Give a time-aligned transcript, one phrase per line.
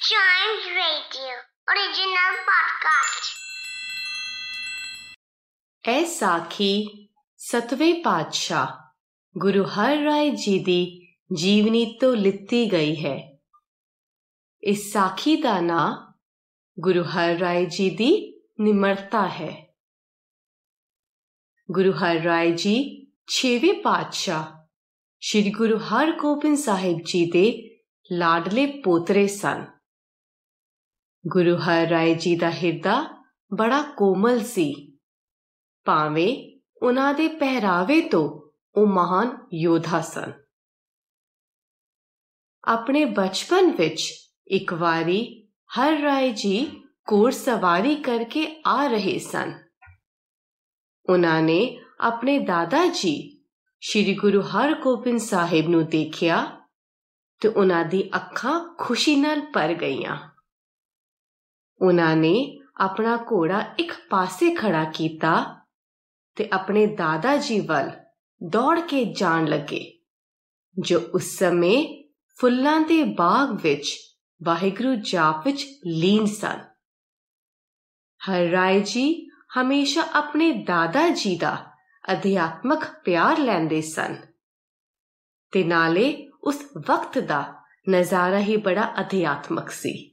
[0.00, 1.32] Chimes Radio,
[1.68, 3.26] original podcast.
[5.84, 7.08] ਇਹ ਸਾਖੀ
[7.40, 8.70] ਸਤਵੇਂ ਪਾਤਸ਼ਾਹ
[9.38, 10.80] ਗੁਰੂ ਹਰ ਰਾਏ ਜੀ ਦੀ
[11.34, 13.16] ਜੀਵਨੀ ਤੋਂ ਲਿੱਤੀ ਗਈ ਹੈ
[14.62, 15.88] ਇਸ ਸਾਖੀ ਦਾ ਨਾਂ
[16.80, 18.10] ਗੁਰੂ ਹਰ ਰਾਏ ਜੀ ਦੀ
[18.60, 19.52] ਨਿਮਰਤਾ ਹੈ
[21.68, 22.76] ਗੁਰੂ ਹਰ ਰਾਏ ਜੀ
[23.26, 24.46] ਛੇਵੇਂ ਪਾਤਸ਼ਾਹ
[25.22, 27.44] ਸ੍ਰੀ ਗੁਰੂ ਹਰਗੋਬਿੰਦ ਸਾਹਿਬ ਜੀ ਦੇ
[28.10, 29.79] ਲਾਡਲੇ ਪੋਤਰੇ ਸਨ
[31.26, 33.24] ਗੁਰੂ ਹਰ ਰਾਏ ਜੀ ਦਾ ਹਿਰਦਾ
[33.54, 34.98] ਬੜਾ ਕੋਮਲ ਸੀ।
[35.84, 40.32] ਭਾਵੇਂ ਉਹਨਾਂ ਦੇ ਪਹਿਰਾਵੇ ਤੋਂ ਉਹ ਮਹਾਨ ਯੋਧਾ ਸਨ।
[42.64, 44.12] ਆਪਣੇ ਬਚਪਨ ਵਿੱਚ
[44.48, 45.48] ਇੱਕ ਵਾਰੀ
[45.78, 49.62] ਹਰ ਰਾਏ ਜੀ ਘੋੜ ਸਵਾਰੀ ਕਰਕੇ ਆ ਰਹੇ ਸਨ।
[51.08, 53.44] ਉਹਨਾਂ ਨੇ ਆਪਣੇ ਦਾਦਾ ਜੀ,
[53.80, 56.60] ਸ੍ਰੀ ਗੁਰੂ ਹਰਗੋਬਿੰਦ ਸਾਹਿਬ ਨੂੰ ਦੇਖਿਆ
[57.40, 60.30] ਤੇ ਉਹਨਾਂ ਦੀ ਅੱਖਾਂ ਖੁਸ਼ੀ ਨਾਲ ਭਰ ਗਈਆਂ।
[61.80, 65.60] ਉਹਨਾਂ ਨੇ ਆਪਣਾ ਘੋੜਾ ਇੱਕ ਪਾਸੇ ਖੜਾ ਕੀਤਾ
[66.36, 67.90] ਤੇ ਆਪਣੇ ਦਾਦਾ ਜੀ ਵੱਲ
[68.42, 69.98] ਦੌੜ ਕੇ ਜਾਣ ਲੱਗੇ,
[70.78, 73.98] ਜੋ ਉਸ ਸਮੇਂ ਫੁੱਲਾਂ ਦੇ ਬਾਗ ਵਿੱਚ,
[74.44, 76.60] ਵਾਹਿਗੁਰੂ ਜਾਪ ਵਿੱਚ ਲੀਨ ਸਨ।
[78.30, 79.28] ਹਰ ਰਾਏ ਜੀ
[79.60, 81.56] ਹਮੇਸ਼ਾ ਆਪਣੇ ਦਾਦਾ ਜੀ ਦਾ
[82.12, 84.16] ਅਧਿਆਤਮਕ ਪਿਆਰ ਲੈਂਦੇ ਸਨ
[85.52, 87.54] ਤੇ ਨਾਲੇ ਉਸ ਵਕਤ ਦਾ
[87.88, 90.09] ਨਜ਼ਾਰਾ ਹੀ ਬੜਾ ਅਧਿਆਤਮਕ ਸੀ।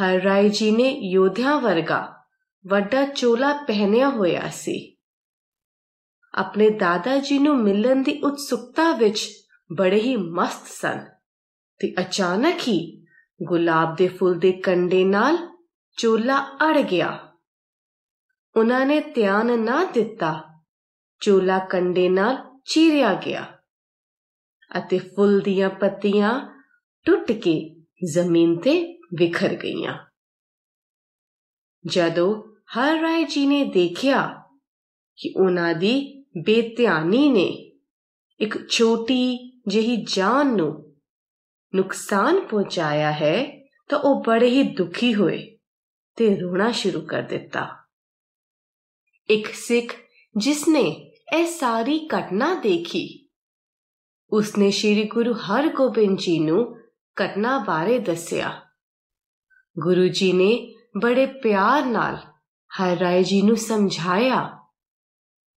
[0.00, 2.16] ਹਰ ਰਾਏ ਜੀ ਨੇ ਯੋਧਿਆਂ ਵਰਗਾ
[2.66, 4.96] ਵੱਡਾ ਚੋਲਾ ਪਹਿਨਿਆ ਹੋਇਆ ਸੀ।
[6.34, 9.28] ਆਪਣੇ ਦਾਦਾ ਜੀ ਨੂੰ ਮਿਲਣ ਦੀ ਉਤਸੁਕਤਾ ਵਿੱਚ
[9.76, 11.04] ਬੜੇ ਹੀ ਮਸਤ ਸਨ
[11.78, 13.06] ਤੇ ਅਚਾਨਕ ਹੀ
[13.42, 15.38] ਗੁਲਾਬ ਦੇ ਫੁੱਲ ਦੇ ਕੰਡੇ ਨਾਲ
[15.96, 17.32] ਚੋਲਾ ਅੜ ਗਿਆ।
[18.56, 20.44] ਉਹਨਾਂ ਨੇ ਧਿਆਨ ਨਾ ਦਿੱਤਾ।
[21.20, 23.44] ਚੋਲਾ ਕੰਡੇ ਨਾਲ ਚੀਰਿਆ ਗਿਆ
[24.78, 26.62] ਅਤੇ ਫੁੱਲ ਦੀਆਂ ਪੱਤੀਆਂ
[27.06, 27.82] ਟੁੱਟ ਕੇ
[28.12, 29.98] ਜ਼ਮੀਨ ਤੇ ਵਿਖਰ ਗਈਆਂ।
[31.86, 32.42] ਜਦੋਂ
[32.76, 34.42] ਹਰ ਰਾਏ ਜੀ ਨੇ ਦੇਖਿਆ
[35.18, 37.48] ਕਿ ਉਹਨਾਂ ਦੀ ਬੇਧਿਆਨੀ ਨੇ
[38.40, 39.22] ਇੱਕ ਛੋਟੀ
[39.68, 40.96] ਜਿਹੀ ਜਾਨ ਨੂੰ
[41.74, 45.58] ਨੁਕਸਾਨ ਪਹੁੰਚਾਇਆ ਹੈ, ਤਾਂ ਉਹ ਬੜੇ ਹੀ ਦੁਖੀ ਹੋਏ
[46.16, 47.68] ਤੇ ਰੋਣਾ ਸ਼ੁਰੂ ਕਰ ਦਿੱਤਾ।
[49.30, 49.94] ਇੱਕ ਸਿੱਖ
[50.36, 53.28] ਜਿਸਨੇ ਇਹ ਸਾਰੀ ਘਟਨਾ ਦੇਖੀ,
[54.32, 56.78] ਉਸਨੇ ਸ੍ਰੀ ਗੁਰੂ ਹਰਗੋਬਿੰਦ ਜੀ ਨੂੰ
[57.16, 58.60] ਘਟਨਾ ਬਾਰੇ ਦੱਸਿਆ।
[59.78, 62.18] ਗੁਰੂ ਜੀ ਨੇ ਬੜੇ ਪਿਆਰ ਨਾਲ
[62.72, 64.58] ਹਰ ਰਾਏ ਜੀ ਨੂੰ ਸਮਝਾਇਆ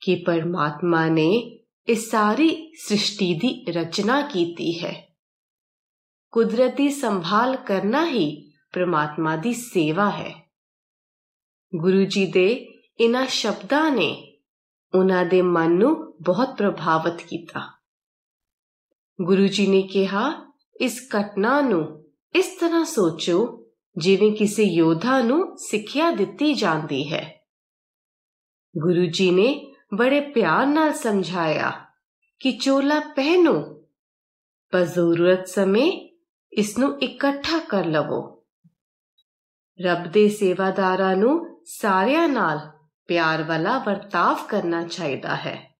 [0.00, 1.58] ਕਿ ਪਰਮਾਤਮਾ ਨੇ
[1.88, 5.16] ਇਸ ਸਾਰੀ ਸ੍ਰਿਸ਼ਟੀ ਦੀ ਰਚਨਾ ਕੀਤੀ ਹੈ।
[6.30, 10.52] ਕੁਦਰਤੀ ਸੰਭਾਲ ਕਰਨਾ ਹੀ ਪ੍ਰਮਾਤਮਾ ਦੀ ਸੇਵਾ ਹੈ।
[11.76, 12.48] ਗੁਰੂ ਜੀ ਦੇ
[13.00, 14.38] ਇਹਨਾਂ ਸ਼ਬਦਾਂ ਨੇ
[14.94, 17.72] ਉਹਨਾਂ ਦੇ ਮਨ ਨੂੰ ਬਹੁਤ ਪ੍ਰਭਾਵਿਤ ਕੀਤਾ।
[19.22, 23.61] ਗੁਰੂ ਜੀ ਨੇ ਕਿਹਾ, ਇਸ ਘਟਨਾ ਨੂੰ ਇਸ ਤਰ੍ਹਾਂ ਸੋਚੋ
[23.96, 27.46] ਜਿਵੇਂ ਕਿਸੇ ਯੋਧਾ ਨੂੰ ਸਿੱਖਿਆ ਦਿੱਤੀ ਜਾਂਦੀ ਹੈ।
[28.78, 31.70] ਗੁਰੂ ਜੀ ਨੇ ਬੜੇ ਪਿਆਰ ਨਾਲ ਸਮਝਾਇਆ
[32.40, 33.84] ਕਿ ਚੋਲਾ ਪਹਿਨੋ,
[34.70, 36.08] ਪਰ ਜ਼ਰੂਰਤ ਸਮੇਂ
[36.52, 38.42] ਇਸ ਨੂੰ ਇਕੱਠਾ ਕਰ ਲਵੋ।
[39.84, 42.58] ਰੱਬ ਦੇ ਸੇਵਾਦਾਰਾਂ ਨੂੰ ਸਾਰਿਆਂ ਨਾਲ
[43.06, 45.78] ਪਿਆਰ ਵਾਲਾ ਵਰਤਾਵ ਕਰਨਾ ਚਾਹੀਦਾ ਹੈ।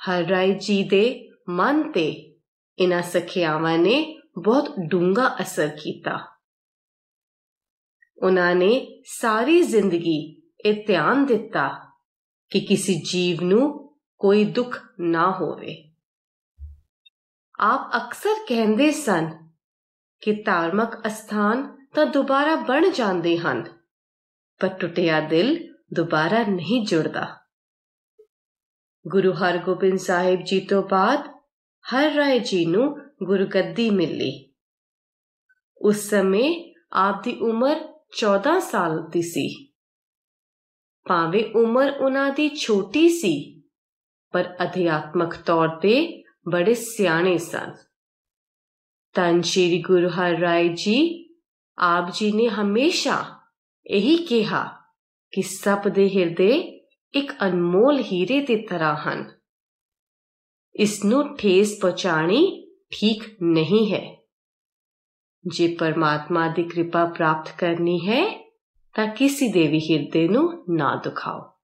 [0.00, 2.36] ਹਰ ਰਾਏ ਜੀ ਦੇ ਮਨ ਤੇ
[2.78, 6.39] ਇਨ੍ਹਾਂ ਸਖਿਆਵਾਂ ਨੇ ਬਹੁਤ ਡੂੰਘਾ ਅਸਰ ਕੀਤਾ।
[8.20, 10.18] ਉਹਨਾਂ ਨੇ ਸਾਰੀ ਜ਼ਿੰਦਗੀ
[10.64, 11.68] ਇਹ ਧਿਆਨ ਦਿੱਤਾ
[12.50, 15.76] ਕਿ ਕਿਸੇ ਜੀਵ ਨੂੰ ਕੋਈ ਦੁੱਖ ਨਾ ਹੋਵੇ।
[17.60, 19.30] ਆਪ ਅਕਸਰ ਕਹਿੰਦੇ ਸਨ
[20.22, 23.64] ਕਿ ਧਾਰਮਿਕ ਅਸਥਾਨ ਤਾਂ ਦੁਬਾਰਾ ਬਣ ਜਾਂਦੇ ਹਨ,
[24.60, 27.26] ਪਰ ਟੁੱਟਿਆ ਦਿਲ ਦੁਬਾਰਾ ਨਹੀਂ ਜੁੜਦਾ।
[29.04, 31.28] ਗੁਰੂ ਹਰਗੋਬਿੰਦ ਸਾਹਿਬ ਜੀ ਤੋਂ ਬਾਅਦ
[31.84, 34.32] ਹਰ ਰਾਏ ਜੀ ਨੂੰ ਗੁਰਗੱਦੀ ਮਿਲੀ।
[35.78, 37.76] ਉਸ ਸਮੇਂ ਆਪ ਦੀ ਉਮਰ
[38.18, 39.72] 14 ਸਾਲ ਦੀ ਸੀ।
[41.08, 43.62] ਭਾਵੇਂ ਉਮਰ ਉਹਨਾਂ ਦੀ ਛੋਟੀ ਸੀ,
[44.32, 47.72] ਪਰ ਅਧਿਆਤਮਕ ਤੌਰ ਤੇ ਬੜੇ ਸਿਆਣੇ ਸਨ।
[49.14, 51.28] ਤਨ ਸ਼੍ਰੀ ਗੁਰੂ ਹਰ ਰਾਏ ਜੀ,
[51.78, 53.24] ਆਪ ਜੀ ਨੇ ਹਮੇਸ਼ਾ
[53.86, 54.78] ਇਹੀ ਕਿਹਾ
[55.32, 56.80] ਕਿ ਸਭ ਦੇ ਹਿਰਦੇ
[57.14, 59.40] ਇੱਕ ਅਨਮੋਲ ਹੀਰੇ ਦੀ ਤਰ੍ਹਾਂ ਹਨ।
[60.74, 64.19] ਇਸ ਨੂੰ ਠੇਸ ਪਹੁੰਚਾਣੀ ਠੀਕ ਨਹੀਂ ਹੈ।
[65.46, 68.50] ਜੇ ਪਰਮਾਤਮਾ ਦੀ ਕਿਰਪਾ ਪ੍ਰਾਪਤ ਕਰਨੀ ਹੈ
[68.94, 71.59] ਤਾਂ ਕਿਸੇ ਦੇ ਵੀ ਹਿਰਦੇ ਨੂੰ ਨਾ ਦੁਖਾਓ।